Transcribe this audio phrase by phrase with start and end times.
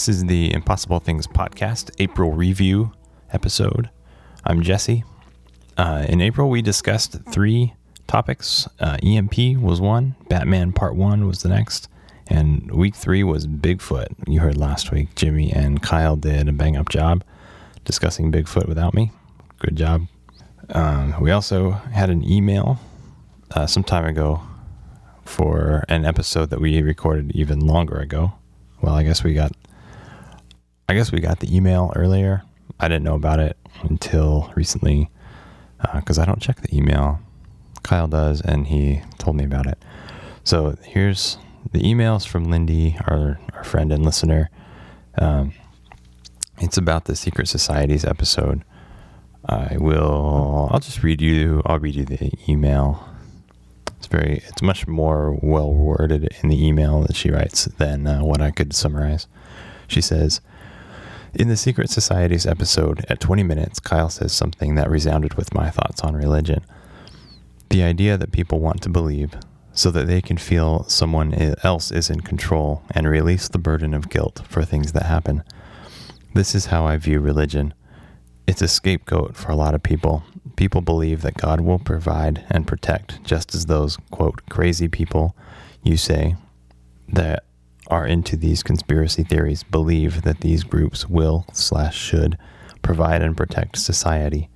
[0.00, 2.92] This is the Impossible Things podcast, April review
[3.34, 3.90] episode.
[4.46, 5.04] I'm Jesse.
[5.76, 7.74] Uh, in April, we discussed three
[8.06, 8.66] topics.
[8.78, 11.90] Uh, EMP was one, Batman Part 1 was the next,
[12.28, 14.06] and week three was Bigfoot.
[14.26, 17.22] You heard last week, Jimmy and Kyle did a bang up job
[17.84, 19.12] discussing Bigfoot without me.
[19.58, 20.06] Good job.
[20.70, 22.80] Um, we also had an email
[23.50, 24.40] uh, some time ago
[25.26, 28.32] for an episode that we recorded even longer ago.
[28.80, 29.52] Well, I guess we got
[30.90, 32.42] I guess we got the email earlier.
[32.80, 35.08] I didn't know about it until recently
[35.94, 37.20] because uh, I don't check the email.
[37.84, 39.78] Kyle does, and he told me about it.
[40.42, 41.38] So here's
[41.70, 44.50] the emails from Lindy, our, our friend and listener.
[45.16, 45.52] Um,
[46.58, 48.64] it's about the Secret Societies episode.
[49.48, 50.70] I will.
[50.72, 51.62] I'll just read you.
[51.66, 53.08] I'll read you the email.
[53.96, 54.42] It's very.
[54.48, 58.50] It's much more well worded in the email that she writes than uh, what I
[58.50, 59.28] could summarize.
[59.86, 60.40] She says,
[61.34, 65.70] in the Secret Societies episode, at 20 minutes, Kyle says something that resounded with my
[65.70, 66.64] thoughts on religion.
[67.68, 69.34] The idea that people want to believe
[69.72, 74.10] so that they can feel someone else is in control and release the burden of
[74.10, 75.44] guilt for things that happen.
[76.34, 77.74] This is how I view religion.
[78.46, 80.24] It's a scapegoat for a lot of people.
[80.56, 85.36] People believe that God will provide and protect, just as those, quote, crazy people
[85.82, 86.36] you say
[87.08, 87.44] that
[87.90, 92.38] are into these conspiracy theories believe that these groups will slash should
[92.82, 94.48] provide and protect society.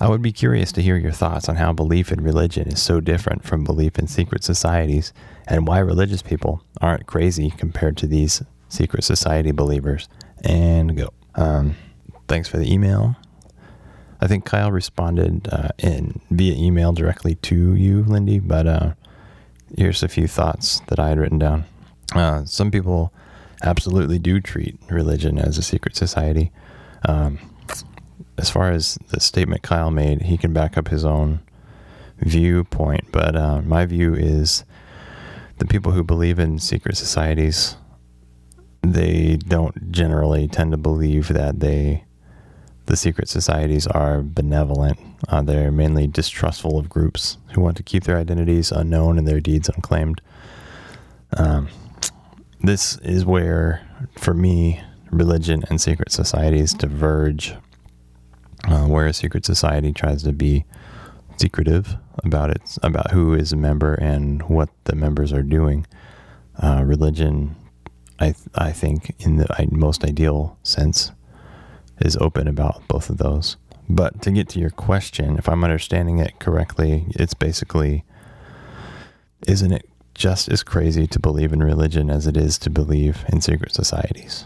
[0.00, 3.00] I would be curious to hear your thoughts on how belief in religion is so
[3.00, 5.12] different from belief in secret societies
[5.46, 10.08] and why religious people aren't crazy compared to these secret society believers.
[10.44, 11.12] And go.
[11.34, 11.76] Um,
[12.26, 13.16] thanks for the email.
[14.20, 18.94] I think Kyle responded uh, in via email directly to you, Lindy, but uh,
[19.76, 21.64] here's a few thoughts that I had written down.
[22.14, 23.12] Uh, some people
[23.62, 26.50] absolutely do treat religion as a secret society.
[27.08, 27.38] Um,
[28.38, 31.40] as far as the statement Kyle made, he can back up his own
[32.18, 34.64] viewpoint, but uh, my view is
[35.58, 37.76] the people who believe in secret societies,
[38.82, 42.04] they don't generally tend to believe that they
[42.86, 44.98] the secret societies are benevolent.
[45.28, 49.40] Uh, they're mainly distrustful of groups who want to keep their identities unknown and their
[49.40, 50.20] deeds unclaimed.
[51.36, 51.68] Um,
[52.62, 53.86] this is where,
[54.18, 54.80] for me,
[55.10, 57.54] religion and secret societies diverge.
[58.68, 60.64] Uh, where a secret society tries to be
[61.36, 65.84] secretive about it, about who is a member and what the members are doing.
[66.62, 67.56] Uh, religion,
[68.20, 71.10] I th- I think, in the most ideal sense,
[72.00, 73.56] is open about both of those.
[73.88, 78.04] But to get to your question, if I'm understanding it correctly, it's basically,
[79.48, 79.88] isn't it
[80.22, 84.44] just as crazy to believe in religion as it is to believe in secret societies.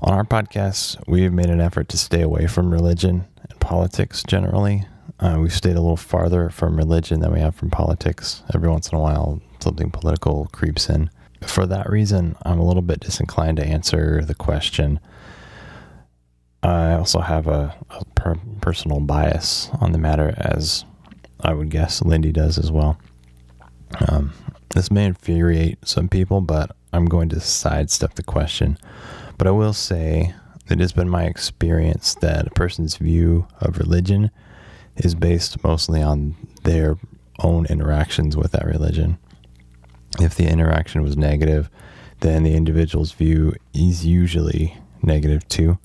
[0.00, 4.24] On our podcast, we have made an effort to stay away from religion and politics
[4.26, 4.86] generally.
[5.20, 8.42] Uh, we've stayed a little farther from religion than we have from politics.
[8.52, 11.10] Every once in a while, something political creeps in.
[11.46, 14.98] For that reason, I'm a little bit disinclined to answer the question.
[16.64, 20.84] I also have a, a per- personal bias on the matter, as
[21.38, 22.98] I would guess Lindy does as well.
[24.08, 24.32] Um,
[24.74, 28.76] this may infuriate some people, but I'm going to sidestep the question.
[29.38, 30.34] But I will say
[30.68, 34.30] it has been my experience that a person's view of religion
[34.96, 36.96] is based mostly on their
[37.40, 39.18] own interactions with that religion.
[40.20, 41.70] If the interaction was negative,
[42.20, 45.78] then the individual's view is usually negative too.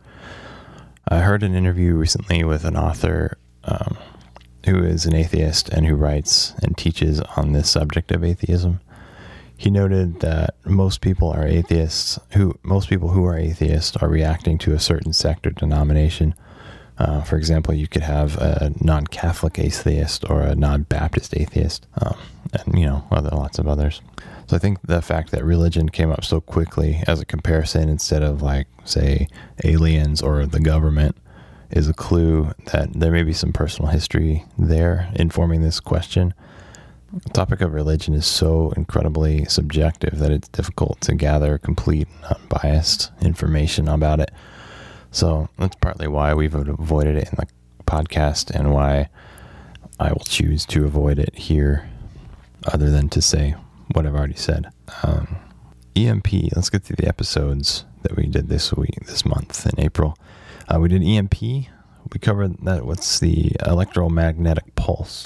[1.07, 3.97] I heard an interview recently with an author um,
[4.65, 8.79] who is an atheist and who writes and teaches on this subject of atheism.
[9.55, 12.17] He noted that most people are atheists.
[12.33, 16.33] Who most people who are atheists are reacting to a certain sect or denomination.
[16.97, 22.17] Uh, for example, you could have a non-Catholic atheist or a non-Baptist atheist, um,
[22.53, 24.01] and you know, other lots of others.
[24.47, 28.23] So I think the fact that religion came up so quickly as a comparison instead
[28.23, 29.27] of like, say,
[29.63, 31.15] aliens or the government
[31.71, 36.33] is a clue that there may be some personal history there informing this question.
[37.11, 43.11] The topic of religion is so incredibly subjective that it's difficult to gather complete unbiased
[43.21, 44.31] information about it.
[45.11, 47.47] So that's partly why we've avoided it in the
[47.85, 49.09] podcast and why
[49.99, 51.89] I will choose to avoid it here,
[52.65, 53.55] other than to say
[53.93, 54.69] what I've already said.
[55.03, 55.37] Um,
[55.95, 60.15] EMP, let's get through the episodes that we did this week, this month in April.
[60.69, 61.41] Uh, we did EMP.
[61.41, 62.85] We covered that.
[62.85, 65.25] What's the electromagnetic pulse?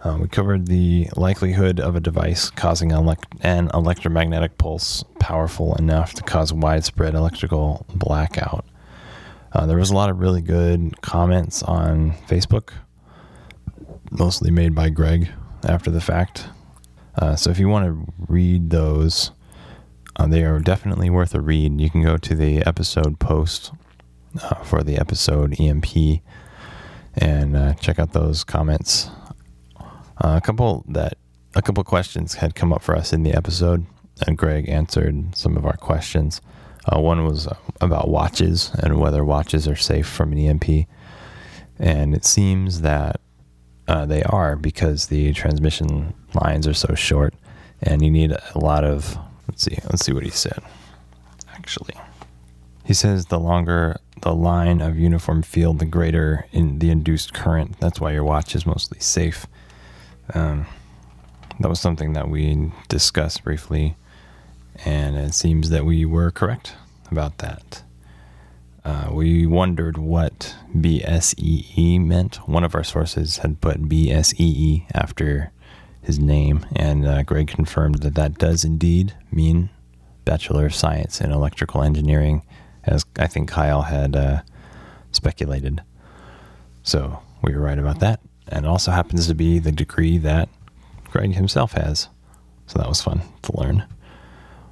[0.00, 6.22] Uh, we covered the likelihood of a device causing an electromagnetic pulse powerful enough to
[6.22, 8.64] cause widespread electrical blackout.
[9.52, 12.70] Uh, there was a lot of really good comments on Facebook,
[14.12, 15.28] mostly made by Greg
[15.64, 16.46] after the fact.
[17.16, 19.32] Uh, so if you want to read those,
[20.14, 21.80] uh, they are definitely worth a read.
[21.80, 23.72] You can go to the episode post
[24.42, 26.20] uh, for the episode EMP
[27.14, 29.10] and uh, check out those comments.
[29.78, 31.14] Uh, a couple that
[31.54, 33.86] a couple questions had come up for us in the episode,
[34.26, 36.40] and Greg answered some of our questions.
[36.86, 40.86] Uh, one was uh, about watches and whether watches are safe from an EMP,
[41.78, 43.20] and it seems that
[44.06, 47.34] they are because the transmission lines are so short,
[47.82, 49.16] and you need a lot of.
[49.48, 49.78] Let's see.
[49.84, 50.60] Let's see what he said.
[51.54, 51.94] Actually,
[52.88, 57.78] he says the longer the line of uniform field, the greater in the induced current.
[57.80, 59.46] That's why your watch is mostly safe.
[60.32, 60.66] Um,
[61.60, 63.94] that was something that we discussed briefly,
[64.86, 66.72] and it seems that we were correct
[67.10, 67.82] about that.
[68.86, 72.36] Uh, we wondered what BSEE meant.
[72.48, 75.52] One of our sources had put BSEE after
[76.00, 79.68] his name, and uh, Greg confirmed that that does indeed mean
[80.24, 82.42] Bachelor of Science in Electrical Engineering,
[82.88, 84.42] as I think Kyle had uh,
[85.12, 85.82] speculated.
[86.82, 88.20] So we were right about that
[88.50, 90.48] and it also happens to be the degree that
[91.10, 92.08] Greg himself has.
[92.66, 93.86] So that was fun to learn.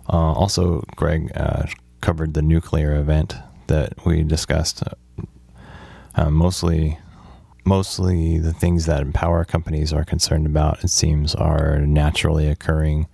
[0.08, 1.66] Uh, also, Greg uh,
[2.00, 3.34] covered the nuclear event
[3.66, 4.82] that we discussed.
[6.14, 6.98] Uh, mostly,
[7.64, 13.06] mostly the things that power companies are concerned about, it seems, are naturally occurring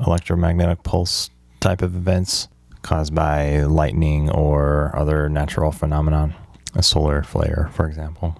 [0.00, 1.30] electromagnetic pulse
[1.60, 2.48] type of events
[2.82, 6.34] caused by lightning or other natural phenomenon,
[6.74, 8.36] a solar flare, for example.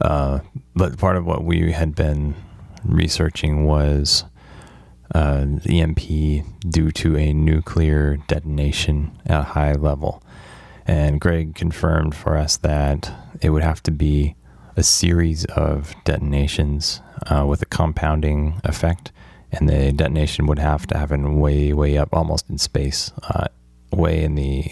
[0.00, 0.40] Uh,
[0.74, 2.34] but part of what we had been
[2.84, 4.24] researching was
[5.14, 6.00] uh, EMP
[6.68, 10.22] due to a nuclear detonation at a high level.
[10.86, 13.12] And Greg confirmed for us that
[13.42, 14.36] it would have to be
[14.76, 19.12] a series of detonations uh, with a compounding effect.
[19.52, 23.48] And the detonation would have to happen way, way up, almost in space, uh,
[23.92, 24.70] way in the,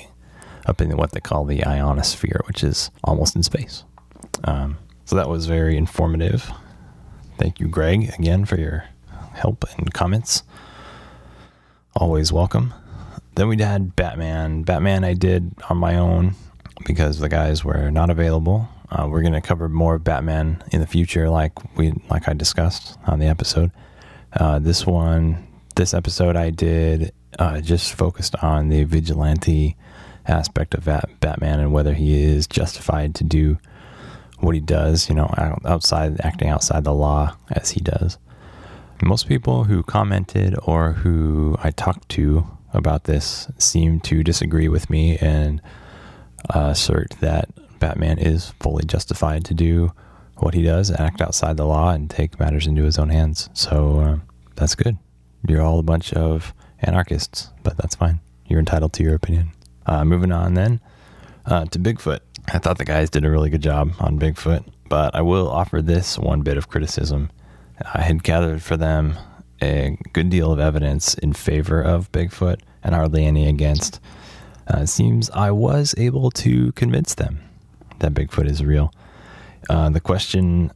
[0.67, 3.85] up in what they call the ionosphere, which is almost in space.
[4.45, 6.51] Um, so that was very informative.
[7.39, 8.85] Thank you, Greg, again for your
[9.35, 10.43] help and comments.
[11.97, 12.75] Always welcome.
[13.35, 14.63] Then we had Batman.
[14.63, 16.35] Batman I did on my own
[16.87, 18.69] because the guys were not available.
[18.91, 22.99] Uh, we're going to cover more Batman in the future, like we like I discussed
[23.07, 23.71] on the episode.
[24.33, 25.47] Uh, this one,
[25.77, 29.77] this episode, I did uh, just focused on the vigilante
[30.27, 30.85] aspect of
[31.21, 33.59] Batman and whether he is justified to do
[34.41, 35.33] what he does, you know,
[35.65, 38.19] outside acting outside the law as he does.
[39.03, 44.91] Most people who commented or who I talked to about this seem to disagree with
[44.91, 45.63] me and
[46.55, 47.49] uh, assert that
[47.79, 49.93] Batman is fully justified to do
[50.43, 53.51] what he does, act outside the law, and take matters into his own hands.
[53.53, 54.19] So uh,
[54.57, 54.97] that's good.
[55.47, 58.21] You're all a bunch of anarchists, but that's fine.
[58.47, 59.53] You're entitled to your opinion.
[59.87, 60.81] Uh, moving on then
[61.47, 62.21] uh, to Bigfoot.
[62.53, 65.83] I thought the guys did a really good job on Bigfoot, but I will offer
[65.83, 67.31] this one bit of criticism.
[67.95, 69.17] I had gathered for them
[69.61, 74.01] a good deal of evidence in favor of Bigfoot and hardly any against.
[74.73, 77.41] Uh, it seems I was able to convince them
[77.99, 78.93] that Bigfoot is real.
[79.69, 80.73] Uh, the question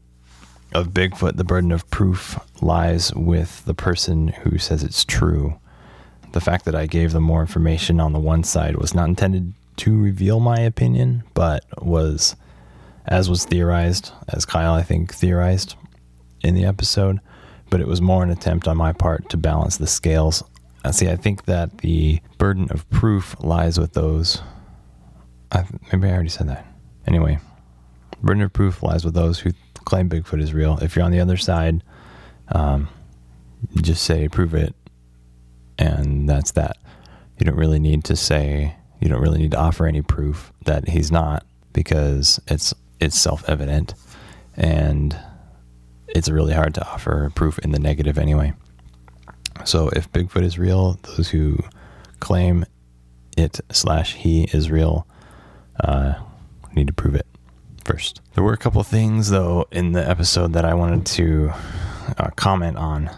[0.74, 5.58] of Bigfoot, the burden of proof lies with the person who says it's true.
[6.32, 9.52] The fact that I gave them more information on the one side was not intended
[9.76, 12.36] to reveal my opinion, but was,
[13.06, 15.74] as was theorized, as Kyle, I think, theorized
[16.42, 17.20] in the episode,
[17.70, 20.42] but it was more an attempt on my part to balance the scales.
[20.90, 24.42] See, I think that the burden of proof lies with those.
[25.52, 26.66] I, maybe I already said that.
[27.06, 27.38] Anyway,
[28.22, 29.50] burden of proof lies with those who
[29.84, 30.78] claim Bigfoot is real.
[30.78, 31.82] If you're on the other side,
[32.48, 32.88] um,
[33.80, 34.74] just say prove it,
[35.78, 36.76] and that's that.
[37.38, 40.88] You don't really need to say you don't really need to offer any proof that
[40.88, 43.94] he's not because it's it's self-evident
[44.56, 45.18] and
[46.08, 48.52] it's really hard to offer proof in the negative anyway.
[49.64, 51.58] So if Bigfoot is real, those who
[52.20, 52.64] claim
[53.36, 55.06] it slash he is real
[55.80, 56.14] uh,
[56.74, 57.26] need to prove it
[57.84, 58.20] first.
[58.34, 61.52] There were a couple things though in the episode that I wanted to
[62.18, 63.10] uh, comment on.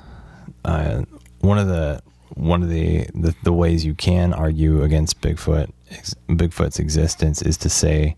[0.64, 1.04] Uh,
[1.40, 2.02] one of the
[2.34, 7.56] one of the, the, the ways you can argue against Bigfoot ex, Bigfoot's existence is
[7.58, 8.16] to say,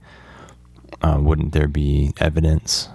[1.02, 2.88] uh, wouldn't there be evidence?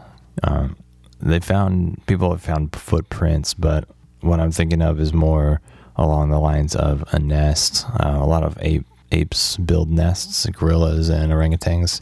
[0.44, 0.76] Um,
[1.20, 3.88] they found people have found footprints, but
[4.22, 5.62] what I'm thinking of is more
[5.96, 7.86] along the lines of a nest.
[8.00, 12.02] Uh, a lot of ape, apes build nests, gorillas and orangutans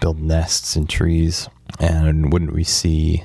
[0.00, 1.48] build nests in trees.
[1.80, 3.24] And wouldn't we see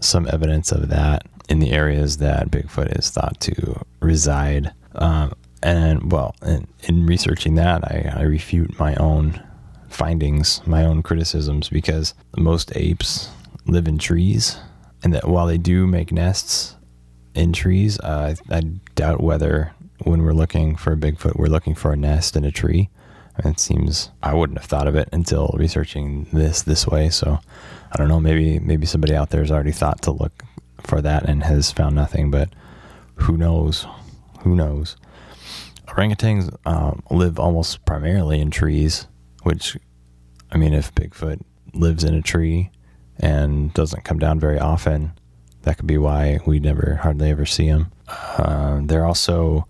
[0.00, 4.72] some evidence of that in the areas that Bigfoot is thought to reside?
[4.94, 9.40] Um, and well, in, in researching that, I, I refute my own
[9.88, 13.30] findings, my own criticisms, because most apes
[13.66, 14.58] live in trees,
[15.04, 16.76] and that while they do make nests
[17.34, 18.60] in trees, uh, I
[18.94, 19.72] doubt whether
[20.04, 22.88] when we're looking for a Bigfoot, we're looking for a nest in a tree.
[23.44, 27.08] It seems I wouldn't have thought of it until researching this this way.
[27.08, 27.38] So
[27.90, 28.20] I don't know.
[28.20, 30.44] Maybe maybe somebody out there has already thought to look
[30.80, 32.30] for that and has found nothing.
[32.30, 32.50] But
[33.16, 33.86] who knows?
[34.40, 34.96] Who knows?
[35.88, 39.06] Orangutans um, live almost primarily in trees,
[39.42, 39.76] which
[40.50, 41.40] I mean, if Bigfoot
[41.74, 42.70] lives in a tree
[43.18, 45.12] and doesn't come down very often,
[45.62, 47.92] that could be why we never hardly ever see them.
[48.08, 49.66] Uh, they're also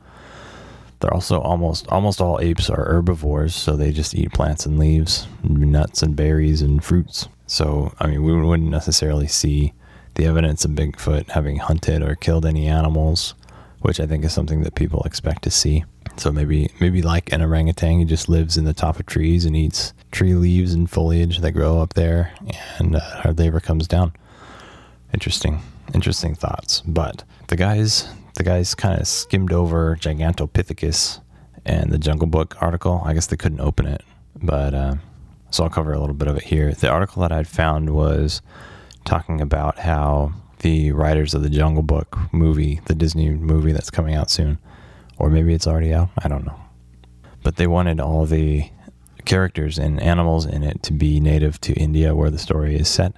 [1.03, 5.27] they're also almost almost all apes are herbivores, so they just eat plants and leaves,
[5.43, 7.29] nuts and berries and fruits.
[7.47, 9.75] So I mean, we wouldn't necessarily see
[10.15, 13.35] the evidence of Bigfoot having hunted or killed any animals,
[13.81, 15.85] which I think is something that people expect to see.
[16.19, 19.57] So maybe maybe like an orangutan, he just lives in the top of trees and
[19.57, 22.33] eats tree leaves and foliage that grow up there,
[22.79, 24.13] and uh, hardly ever comes down.
[25.13, 25.63] Interesting,
[25.95, 26.81] interesting thoughts.
[26.87, 31.21] But the guys the guys kind of skimmed over Gigantopithecus
[31.65, 33.03] and the Jungle Book article.
[33.05, 34.03] I guess they couldn't open it,
[34.37, 34.95] but uh,
[35.51, 36.73] so I'll cover a little bit of it here.
[36.73, 38.43] The article that I'd found was
[39.05, 44.15] talking about how the writers of the Jungle Book movie, the Disney movie that's coming
[44.15, 44.59] out soon,
[45.19, 46.09] or maybe it's already out.
[46.19, 46.59] I don't know.
[47.43, 48.71] But they wanted all the
[49.25, 53.13] characters and animals in it to be native to India, where the story is set.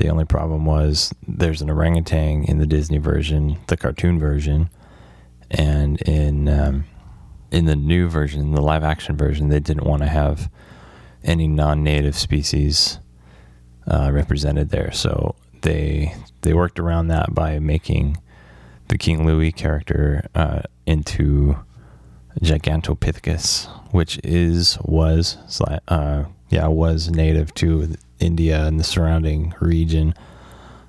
[0.00, 4.70] The only problem was there's an orangutan in the Disney version, the cartoon version,
[5.50, 6.86] and in um,
[7.50, 10.50] in the new version, the live action version, they didn't want to have
[11.22, 12.98] any non-native species
[13.86, 14.90] uh, represented there.
[14.90, 18.16] So they they worked around that by making
[18.88, 21.58] the King Louie character uh, into
[22.40, 25.36] Gigantopithecus, which is was
[25.88, 30.14] uh, yeah was native to India and the surrounding region,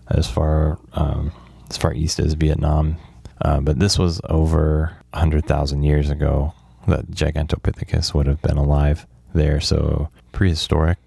[0.10, 1.32] as far um,
[1.70, 2.98] as far east as Vietnam.
[3.42, 6.54] Uh, but this was over hundred thousand years ago
[6.88, 9.60] that Gigantopithecus would have been alive there.
[9.60, 10.98] So prehistoric,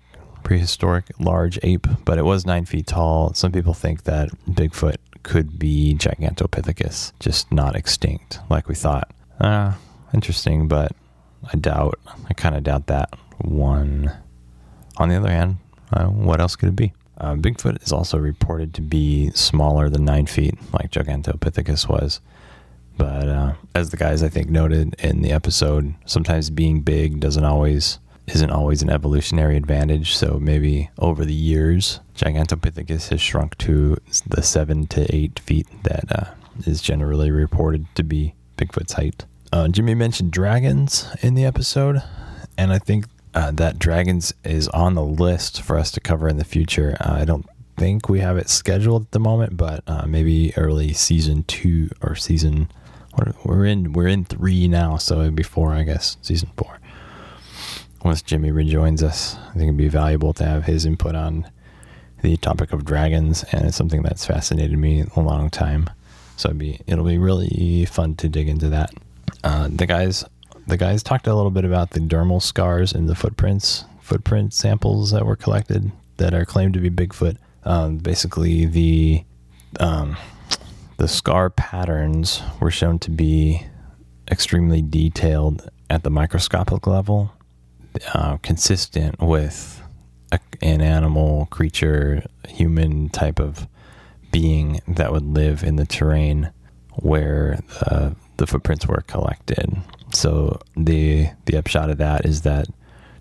[0.43, 3.35] prehistoric large ape, but it was nine feet tall.
[3.35, 9.11] Some people think that Bigfoot could be Gigantopithecus, just not extinct like we thought.
[9.41, 9.73] Uh,
[10.13, 10.93] interesting, but
[11.53, 14.13] I doubt, I kind of doubt that one.
[14.97, 15.57] On the other hand,
[15.95, 16.93] uh, what else could it be?
[17.19, 22.21] Uh, Bigfoot is also reported to be smaller than nine feet, like Gigantopithecus was.
[22.97, 27.45] But uh, as the guys I think noted in the episode, sometimes being big doesn't
[27.45, 30.17] always isn't always an evolutionary advantage.
[30.17, 36.05] So maybe over the years, Gigantopithecus has shrunk to the seven to eight feet that
[36.11, 36.35] uh,
[36.67, 39.25] is generally reported to be Bigfoot's height.
[39.53, 42.03] Uh, Jimmy mentioned dragons in the episode,
[42.57, 46.37] and I think uh, that dragons is on the list for us to cover in
[46.37, 46.97] the future.
[47.01, 50.93] Uh, I don't think we have it scheduled at the moment, but uh, maybe early
[50.93, 52.69] season two or season.
[53.45, 56.81] We're in we're in three now, so it'd be four, I guess, season four.
[58.05, 61.49] Once Jimmy rejoins us, I think it'd be valuable to have his input on
[62.23, 65.89] the topic of dragons, and it's something that's fascinated me a long time.
[66.37, 68.93] So it'd be it'll be really fun to dig into that.
[69.45, 70.25] Uh, the guys
[70.67, 75.11] the guys talked a little bit about the dermal scars in the footprints, footprint samples
[75.11, 77.37] that were collected that are claimed to be Bigfoot.
[77.65, 79.25] Um, basically, the
[79.81, 80.17] um,
[80.97, 83.67] the scar patterns were shown to be
[84.31, 87.33] extremely detailed at the microscopic level,
[88.15, 89.83] uh, consistent with
[90.33, 93.67] a, an animal, creature, human type of
[94.31, 96.51] being that would live in the terrain
[96.97, 99.77] where the, the footprints were collected.
[100.15, 102.69] So the the upshot of that is that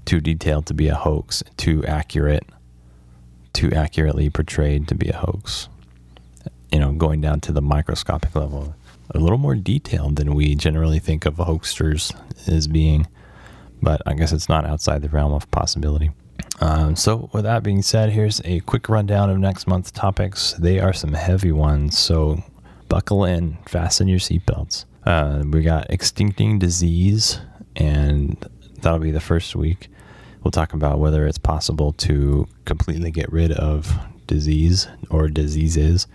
[0.05, 2.45] too detailed to be a hoax, too accurate,
[3.53, 5.69] too accurately portrayed to be a hoax.
[6.71, 8.75] You know, going down to the microscopic level,
[9.11, 12.15] a little more detailed than we generally think of hoaxsters
[12.47, 13.07] as being.
[13.81, 16.11] But I guess it's not outside the realm of possibility.
[16.61, 20.53] Um, so, with that being said, here's a quick rundown of next month's topics.
[20.53, 22.43] They are some heavy ones, so
[22.87, 24.85] buckle in, fasten your seatbelts.
[25.05, 27.39] Uh, we got extincting disease,
[27.75, 28.37] and
[28.81, 29.89] that'll be the first week.
[30.43, 36.07] We'll talk about whether it's possible to completely get rid of disease or diseases.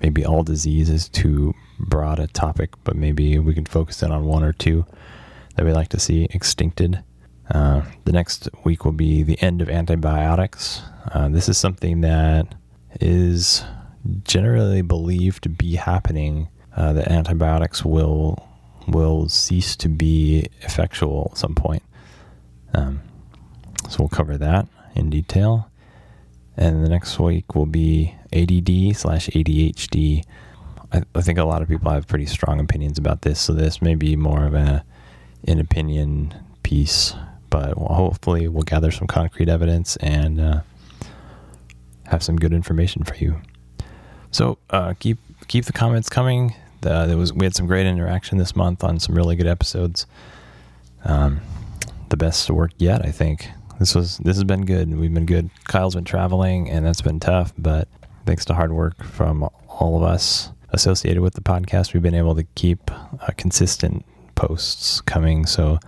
[0.00, 4.24] Maybe all disease is too broad a topic, but maybe we can focus in on
[4.24, 4.84] one or two
[5.56, 7.02] that we like to see extincted.
[7.50, 10.82] Uh, the next week will be the end of antibiotics.
[11.12, 12.54] Uh, this is something that
[13.00, 13.64] is
[14.24, 16.48] generally believed to be happening.
[16.78, 18.38] Uh, that antibiotics will
[18.86, 21.82] will cease to be effectual at some point.
[22.72, 23.00] Um,
[23.88, 25.68] so we'll cover that in detail.
[26.56, 30.22] And the next week will be ADD slash ADHD.
[30.92, 33.82] I, I, think a lot of people have pretty strong opinions about this, so this
[33.82, 34.84] may be more of a
[35.48, 36.32] an opinion
[36.62, 37.12] piece,
[37.50, 40.60] but hopefully we'll gather some concrete evidence and uh,
[42.06, 43.40] have some good information for you.
[44.30, 45.18] So uh, keep
[45.48, 46.54] keep the comments coming.
[46.80, 50.06] The, there was we had some great interaction this month on some really good episodes.
[51.04, 51.40] Um,
[52.08, 53.48] the best work yet, I think.
[53.78, 54.96] This was this has been good.
[54.96, 55.50] We've been good.
[55.64, 57.52] Kyle's been traveling, and that's been tough.
[57.56, 57.88] But
[58.26, 62.34] thanks to hard work from all of us associated with the podcast, we've been able
[62.34, 64.04] to keep uh, consistent
[64.34, 65.46] posts coming.
[65.46, 65.78] So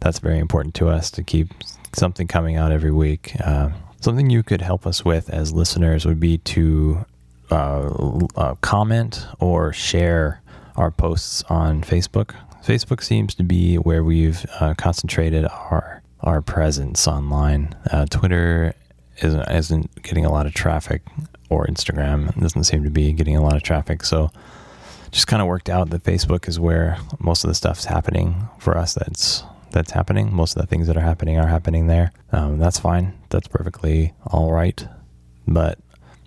[0.00, 1.48] that's very important to us to keep
[1.94, 3.34] something coming out every week.
[3.40, 3.70] Uh,
[4.00, 7.04] something you could help us with as listeners would be to
[7.52, 10.40] uh, uh, comment or share
[10.76, 12.34] our posts on Facebook.
[12.64, 17.74] Facebook seems to be where we've uh, concentrated our our presence online.
[17.90, 18.74] Uh, Twitter
[19.20, 21.02] isn't, isn't getting a lot of traffic,
[21.50, 24.04] or Instagram doesn't seem to be getting a lot of traffic.
[24.04, 24.30] So,
[25.10, 28.78] just kind of worked out that Facebook is where most of the stuff's happening for
[28.78, 28.94] us.
[28.94, 29.42] That's
[29.72, 30.32] that's happening.
[30.34, 32.12] Most of the things that are happening are happening there.
[32.30, 33.18] Um, that's fine.
[33.30, 34.86] That's perfectly all right.
[35.48, 35.78] But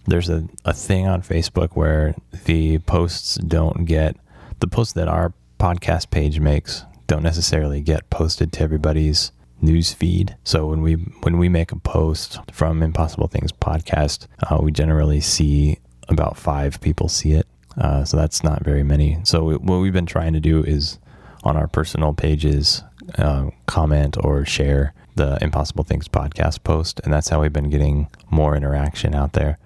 [0.07, 4.15] there's a, a thing on Facebook where the posts don't get
[4.59, 9.31] the posts that our podcast page makes don't necessarily get posted to everybody's
[9.61, 10.35] news feed.
[10.43, 15.21] So when we when we make a post from Impossible Things podcast, uh, we generally
[15.21, 17.47] see about five people see it.
[17.77, 19.19] Uh, so that's not very many.
[19.23, 20.99] So we, what we've been trying to do is
[21.43, 22.83] on our personal pages
[23.17, 28.07] uh, comment or share the Impossible Things podcast post, and that's how we've been getting
[28.29, 29.57] more interaction out there.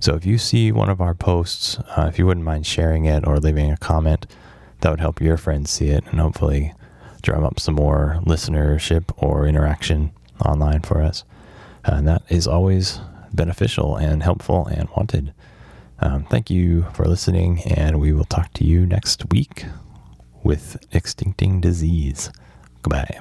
[0.00, 3.26] So if you see one of our posts, uh, if you wouldn't mind sharing it
[3.26, 4.26] or leaving a comment,
[4.80, 6.72] that would help your friends see it and hopefully
[7.22, 10.12] drum up some more listenership or interaction
[10.44, 11.24] online for us.
[11.84, 13.00] And that is always
[13.32, 15.32] beneficial and helpful and wanted.
[16.00, 19.64] Um, thank you for listening, and we will talk to you next week
[20.44, 22.30] with Extincting Disease.
[22.82, 23.18] Goodbye.